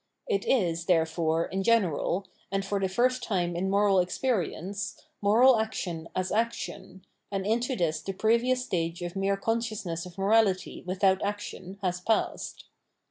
It 0.27 0.45
is, 0.47 0.85
therefore, 0.87 1.45
in 1.45 1.61
general, 1.61 2.27
and 2.51 2.65
for 2.65 2.79
the 2.79 2.89
first 2.89 3.21
time 3.21 3.55
in 3.55 3.69
moral 3.69 3.99
experience, 3.99 4.99
moral 5.21 5.59
action 5.59 6.09
as 6.15 6.31
action, 6.31 7.05
and 7.31 7.45
into 7.45 7.75
this 7.75 8.01
the 8.01 8.11
previous 8.13 8.63
stage 8.65 9.03
of 9.03 9.15
mere 9.15 9.37
consciousness 9.37 10.07
of 10.07 10.17
morality 10.17 10.83
with 10.87 11.03
out 11.03 11.21
action 11.21 11.77
has 11.83 12.01
passed. 12.01 12.65